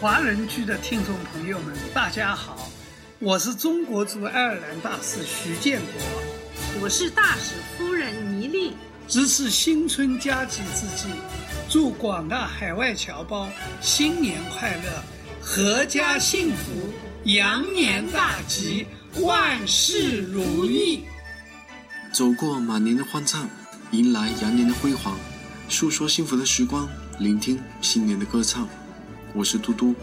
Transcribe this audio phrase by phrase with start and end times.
[0.00, 2.70] 华人区的听众朋友们，大家好，
[3.18, 8.74] 我是中国驻爱尔兰大使徐建国，我是大使夫人倪丽。
[9.08, 11.08] 值此新春佳节之际，
[11.68, 13.48] 祝广大海外侨胞
[13.80, 15.02] 新年快乐，
[15.44, 16.92] 阖家幸福，
[17.24, 18.86] 羊年大吉，
[19.20, 21.06] 万事如意。
[22.12, 23.50] 走过马年的欢畅，
[23.90, 25.16] 迎来羊年的辉煌，
[25.68, 26.88] 诉说幸福的时光，
[27.18, 28.68] 聆听新年的歌唱。
[29.38, 29.94] 我是嘟嘟，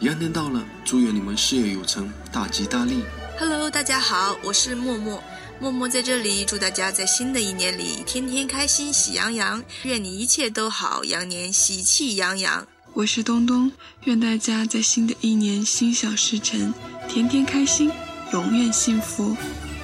[0.00, 3.02] 羊年到了，祝愿你们事业有成，大吉大利。
[3.38, 5.24] Hello，大家好，我是默默，
[5.58, 12.68] 默默在这里祝大家在新的一年里天天开心，喜洋洋，愿你一切都好，羊年喜气洋洋。
[12.92, 13.72] 我是东东，
[14.04, 16.74] 愿大家在新的一年心想事成，
[17.08, 17.90] 天天开心，
[18.34, 19.34] 永远幸福。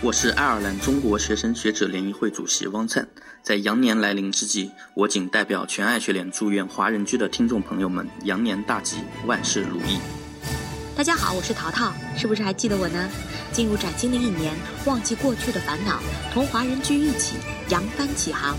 [0.04, 3.06] 我是爱尔兰中国学生学者联谊会主席汪灿。
[3.40, 10.00] 在羊年来临之际，我谨代表全爱学联祝愿华人居的听众朋友们羊年大吉，万事如意。
[10.96, 13.08] 大家好，我是淘淘，是不是还记得我呢？
[13.52, 14.52] 进入崭新的一年，
[14.86, 16.00] 忘记过去的烦恼，
[16.32, 17.36] 同华人居一起
[17.68, 18.56] 扬帆起航。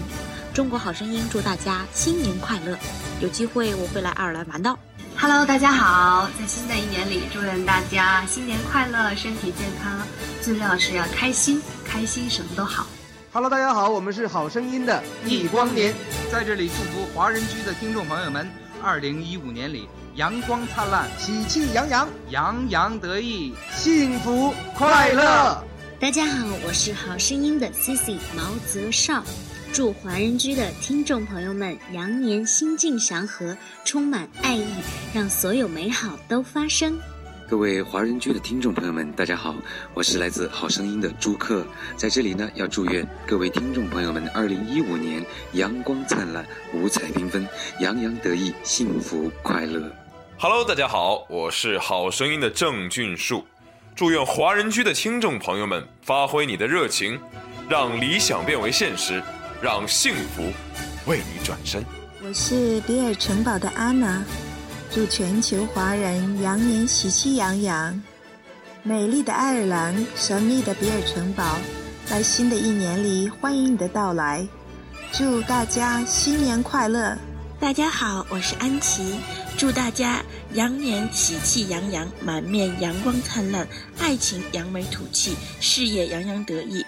[0.53, 2.77] 中国好声音祝大家新年快乐，
[3.19, 4.73] 有机会我会来爱尔兰玩的。
[5.17, 6.27] Hello，大家好！
[6.39, 9.99] 在新的一年里，祝愿大家新年快乐，身体健康。
[10.41, 12.87] 最重要是要开心，开心什么都好。
[13.31, 15.93] Hello，大家好，我们是好声音的易光年，
[16.31, 18.49] 在这里祝福华人居的听众朋友们，
[18.81, 25.63] 二零一五年里阳光灿烂，喜气洋洋，洋洋得意，幸福快乐。
[25.99, 29.23] 大家好，我是好声音的 Cici 毛泽少。
[29.73, 34.67] 祝华人居的听众朋友们羊年心境祥和，充满爱意，
[35.15, 36.95] 让所有美好都发生。
[37.49, 39.55] 各位华人居的听众朋友们，大家好，
[39.95, 41.65] 我是来自好声音的朱克，
[41.97, 47.47] 在这里呢，要祝愿各位听众朋友们，二零一五年阳光灿烂，五彩缤纷，
[47.79, 49.91] 洋洋得意，幸福快乐。
[50.37, 53.43] Hello，大家好，我是好声音的郑俊树，
[53.95, 57.19] 祝愿华人居的听众朋友们发挥你的热情，
[57.67, 59.19] 让理想变为现实。
[59.63, 60.43] 让幸福
[61.09, 61.81] 为你转身。
[62.21, 64.21] 我是比尔城堡的安娜，
[64.91, 68.03] 祝全球华人羊年喜气洋洋。
[68.83, 71.57] 美丽的爱尔兰，神秘的比尔城堡，
[72.05, 74.45] 在新的一年里欢迎你的到来，
[75.13, 77.17] 祝大家新年快乐！
[77.57, 79.15] 大家好，我是安琪，
[79.57, 80.21] 祝大家
[80.55, 83.65] 羊年喜气洋洋，满面阳光灿烂，
[83.97, 86.85] 爱情扬眉吐气，事业洋洋得意。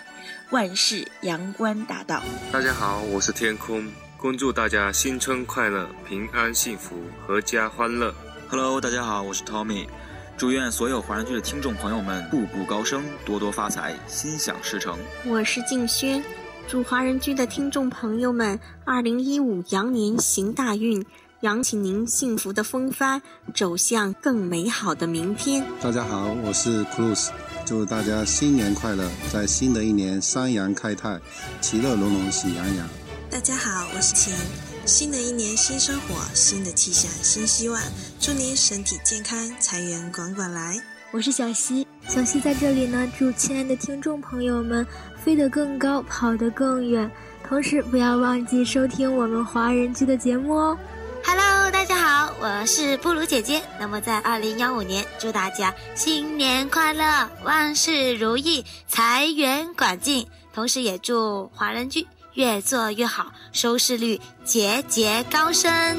[0.51, 2.21] 万事阳关大道。
[2.51, 3.83] 大家好，我是天空，
[4.15, 6.95] 恭祝大家新春快乐，平安幸福，
[7.27, 8.13] 阖家欢乐。
[8.47, 9.87] Hello，大家好，我是 Tommy，
[10.37, 14.99] 祝愿所有华人剧的听众朋友们步步高升，多多发财，心想事成。
[15.25, 16.23] 我是静轩，
[16.67, 21.03] 祝华人剧的听众朋友们，二零一五羊年行大运，
[21.45, 23.21] 扬起您幸福的风帆，
[23.53, 25.63] 走向更美好的明天。
[25.79, 27.27] 大家好，我是 Cruz。
[27.63, 31.19] 祝大家新年快乐，在新的一年三阳开泰，
[31.61, 32.89] 其乐融融，喜洋洋。
[33.29, 34.33] 大家好，我是晴。
[34.87, 37.79] 新的一年新生活，新的气象，新希望。
[38.19, 40.81] 祝您身体健康，财源滚滚来。
[41.11, 44.83] 我是小溪，小溪在这里呢，祝亲爱的听众朋友们
[45.23, 47.09] 飞得更高，跑得更远。
[47.47, 50.75] 同时，不要忘记收听我们华人区的节目哦。
[52.45, 53.59] 我是布鲁姐姐。
[53.79, 60.27] 那么在二零幺五年，祝大家新年快乐，万事如意，财源广进。
[60.53, 65.97] 同时也祝华人剧越做越好，收视率节节高升。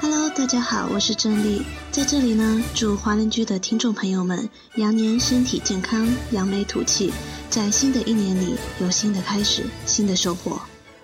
[0.00, 7.12] Hello，大家好，我是郑丽，在这里呢，祝华人剧的听众朋友们羊年身体健康，扬眉吐气，
[7.50, 10.60] 在新的一年里有新的开始，新的收获。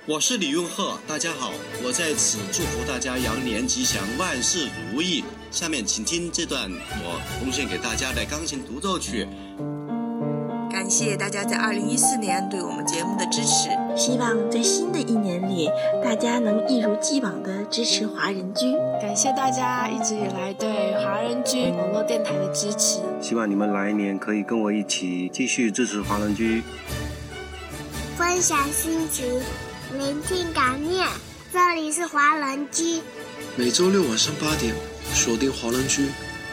[0.07, 1.51] 我是李永鹤，大家好，
[1.83, 5.25] 我在此祝福大家羊年吉祥，万事如意。
[5.51, 6.71] 下面请听这段
[7.03, 9.27] 我奉献给大家的钢琴独奏曲。
[10.71, 15.71] 感谢大家在二零一四年对我们节目的支持，希望在新的一年里，
[16.03, 18.75] 大家能一如既往的支持华人居。
[19.01, 20.69] 感谢大家一直以来对
[21.03, 26.63] 华人居网络电台的支持，希望你们来年可以跟我一起继续支持华人居，
[28.19, 29.41] 分享心情。
[29.99, 31.07] 聆听感念，
[31.53, 33.01] 这里是华人居。
[33.57, 34.75] 每周六晚上八点，
[35.13, 36.09] 锁定华人居，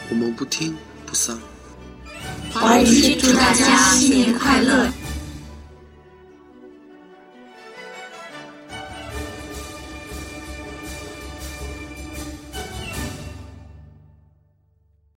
[0.10, 0.78] 我们不听
[1.08, 1.40] 不散。
[2.54, 4.88] 华人居祝大家新年快乐！